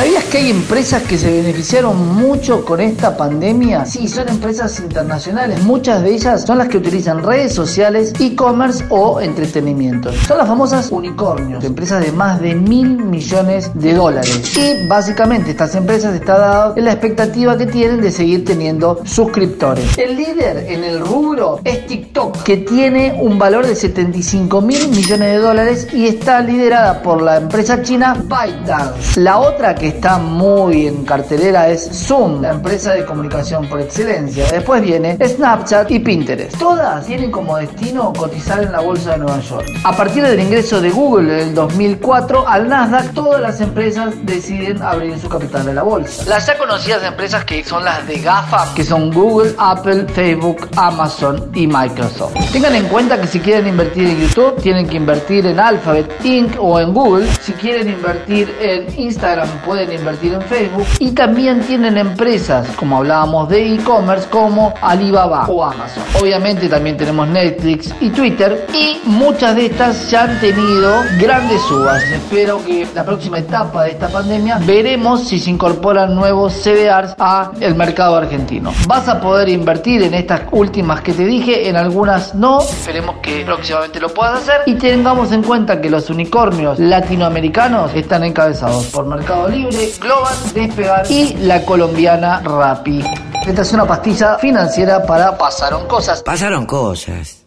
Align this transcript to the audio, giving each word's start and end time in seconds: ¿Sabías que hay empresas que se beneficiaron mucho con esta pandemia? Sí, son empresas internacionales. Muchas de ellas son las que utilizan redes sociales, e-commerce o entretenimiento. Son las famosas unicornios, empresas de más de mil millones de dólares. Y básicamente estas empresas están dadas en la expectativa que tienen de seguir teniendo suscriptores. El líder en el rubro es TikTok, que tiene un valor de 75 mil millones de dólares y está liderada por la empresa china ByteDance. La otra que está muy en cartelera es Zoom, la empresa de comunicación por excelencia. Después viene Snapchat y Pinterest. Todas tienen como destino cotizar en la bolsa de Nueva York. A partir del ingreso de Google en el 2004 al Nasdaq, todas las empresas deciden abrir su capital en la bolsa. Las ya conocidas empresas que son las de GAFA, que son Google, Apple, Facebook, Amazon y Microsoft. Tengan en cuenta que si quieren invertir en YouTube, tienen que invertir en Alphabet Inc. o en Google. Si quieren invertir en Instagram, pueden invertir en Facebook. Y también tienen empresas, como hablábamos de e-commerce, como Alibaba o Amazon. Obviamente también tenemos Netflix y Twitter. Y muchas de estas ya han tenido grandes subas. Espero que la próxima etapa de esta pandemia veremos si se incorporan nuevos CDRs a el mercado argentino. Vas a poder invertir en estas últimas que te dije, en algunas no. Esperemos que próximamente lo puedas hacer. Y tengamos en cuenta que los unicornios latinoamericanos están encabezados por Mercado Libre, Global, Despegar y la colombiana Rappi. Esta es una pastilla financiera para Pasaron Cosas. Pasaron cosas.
¿Sabías 0.00 0.24
que 0.24 0.38
hay 0.38 0.50
empresas 0.50 1.02
que 1.02 1.18
se 1.18 1.30
beneficiaron 1.30 2.14
mucho 2.14 2.64
con 2.64 2.80
esta 2.80 3.18
pandemia? 3.18 3.84
Sí, 3.84 4.08
son 4.08 4.30
empresas 4.30 4.80
internacionales. 4.80 5.62
Muchas 5.62 6.02
de 6.02 6.14
ellas 6.14 6.46
son 6.46 6.56
las 6.56 6.68
que 6.68 6.78
utilizan 6.78 7.22
redes 7.22 7.52
sociales, 7.52 8.14
e-commerce 8.18 8.82
o 8.88 9.20
entretenimiento. 9.20 10.10
Son 10.26 10.38
las 10.38 10.48
famosas 10.48 10.90
unicornios, 10.90 11.62
empresas 11.64 12.02
de 12.02 12.12
más 12.12 12.40
de 12.40 12.54
mil 12.54 12.96
millones 12.96 13.72
de 13.74 13.92
dólares. 13.92 14.56
Y 14.56 14.88
básicamente 14.88 15.50
estas 15.50 15.74
empresas 15.74 16.14
están 16.14 16.38
dadas 16.38 16.78
en 16.78 16.86
la 16.86 16.92
expectativa 16.92 17.58
que 17.58 17.66
tienen 17.66 18.00
de 18.00 18.10
seguir 18.10 18.46
teniendo 18.46 19.02
suscriptores. 19.04 19.98
El 19.98 20.16
líder 20.16 20.64
en 20.66 20.82
el 20.82 21.00
rubro 21.00 21.60
es 21.62 21.86
TikTok, 21.86 22.42
que 22.42 22.56
tiene 22.56 23.18
un 23.20 23.38
valor 23.38 23.66
de 23.66 23.76
75 23.76 24.62
mil 24.62 24.88
millones 24.88 25.34
de 25.34 25.36
dólares 25.36 25.88
y 25.92 26.06
está 26.06 26.40
liderada 26.40 27.02
por 27.02 27.20
la 27.20 27.36
empresa 27.36 27.82
china 27.82 28.14
ByteDance. 28.14 29.20
La 29.20 29.40
otra 29.40 29.74
que 29.74 29.89
está 29.90 30.18
muy 30.18 30.86
en 30.86 31.04
cartelera 31.04 31.68
es 31.68 32.06
Zoom, 32.06 32.42
la 32.42 32.50
empresa 32.50 32.92
de 32.92 33.04
comunicación 33.04 33.68
por 33.68 33.80
excelencia. 33.80 34.46
Después 34.50 34.82
viene 34.82 35.18
Snapchat 35.22 35.90
y 35.90 35.98
Pinterest. 35.98 36.56
Todas 36.58 37.06
tienen 37.06 37.30
como 37.30 37.56
destino 37.56 38.12
cotizar 38.12 38.62
en 38.62 38.72
la 38.72 38.80
bolsa 38.80 39.12
de 39.12 39.18
Nueva 39.18 39.40
York. 39.40 39.66
A 39.84 39.96
partir 39.96 40.22
del 40.22 40.40
ingreso 40.40 40.80
de 40.80 40.90
Google 40.90 41.32
en 41.34 41.48
el 41.48 41.54
2004 41.54 42.46
al 42.46 42.68
Nasdaq, 42.68 43.12
todas 43.14 43.40
las 43.40 43.60
empresas 43.60 44.14
deciden 44.22 44.82
abrir 44.82 45.18
su 45.18 45.28
capital 45.28 45.68
en 45.68 45.74
la 45.74 45.82
bolsa. 45.82 46.24
Las 46.28 46.46
ya 46.46 46.56
conocidas 46.56 47.02
empresas 47.04 47.44
que 47.44 47.62
son 47.64 47.84
las 47.84 48.06
de 48.06 48.18
GAFA, 48.18 48.72
que 48.74 48.84
son 48.84 49.12
Google, 49.12 49.52
Apple, 49.58 50.06
Facebook, 50.14 50.68
Amazon 50.76 51.50
y 51.54 51.66
Microsoft. 51.66 52.34
Tengan 52.52 52.74
en 52.74 52.86
cuenta 52.86 53.20
que 53.20 53.26
si 53.26 53.40
quieren 53.40 53.68
invertir 53.68 54.08
en 54.08 54.20
YouTube, 54.20 54.60
tienen 54.62 54.88
que 54.88 54.96
invertir 54.96 55.46
en 55.46 55.58
Alphabet 55.58 56.10
Inc. 56.24 56.56
o 56.58 56.78
en 56.80 56.92
Google. 56.92 57.26
Si 57.40 57.52
quieren 57.52 57.88
invertir 57.88 58.54
en 58.60 58.86
Instagram, 58.98 59.48
pueden 59.64 59.79
invertir 59.88 60.34
en 60.34 60.42
Facebook. 60.42 60.86
Y 60.98 61.12
también 61.12 61.60
tienen 61.60 61.96
empresas, 61.96 62.66
como 62.76 62.98
hablábamos 62.98 63.48
de 63.48 63.74
e-commerce, 63.74 64.28
como 64.28 64.74
Alibaba 64.80 65.46
o 65.48 65.64
Amazon. 65.64 66.02
Obviamente 66.20 66.68
también 66.68 66.96
tenemos 66.96 67.28
Netflix 67.28 67.94
y 68.00 68.10
Twitter. 68.10 68.66
Y 68.74 69.00
muchas 69.04 69.56
de 69.56 69.66
estas 69.66 70.10
ya 70.10 70.24
han 70.24 70.40
tenido 70.40 71.02
grandes 71.18 71.62
subas. 71.62 72.02
Espero 72.04 72.64
que 72.64 72.86
la 72.94 73.04
próxima 73.04 73.38
etapa 73.38 73.84
de 73.84 73.92
esta 73.92 74.08
pandemia 74.08 74.58
veremos 74.66 75.28
si 75.28 75.38
se 75.38 75.50
incorporan 75.50 76.14
nuevos 76.14 76.52
CDRs 76.52 77.14
a 77.18 77.52
el 77.60 77.74
mercado 77.74 78.16
argentino. 78.16 78.72
Vas 78.86 79.08
a 79.08 79.20
poder 79.20 79.48
invertir 79.48 80.02
en 80.02 80.14
estas 80.14 80.42
últimas 80.50 81.00
que 81.00 81.12
te 81.12 81.24
dije, 81.24 81.68
en 81.68 81.76
algunas 81.76 82.34
no. 82.34 82.60
Esperemos 82.60 83.16
que 83.22 83.44
próximamente 83.44 84.00
lo 84.00 84.08
puedas 84.12 84.40
hacer. 84.40 84.62
Y 84.66 84.74
tengamos 84.74 85.32
en 85.32 85.42
cuenta 85.42 85.80
que 85.80 85.90
los 85.90 86.10
unicornios 86.10 86.78
latinoamericanos 86.78 87.94
están 87.94 88.24
encabezados 88.24 88.86
por 88.86 89.06
Mercado 89.06 89.48
Libre, 89.48 89.69
Global, 90.00 90.34
Despegar 90.54 91.10
y 91.10 91.34
la 91.34 91.64
colombiana 91.64 92.40
Rappi. 92.40 93.04
Esta 93.46 93.62
es 93.62 93.72
una 93.72 93.86
pastilla 93.86 94.36
financiera 94.38 95.04
para 95.04 95.36
Pasaron 95.38 95.86
Cosas. 95.86 96.22
Pasaron 96.22 96.66
cosas. 96.66 97.39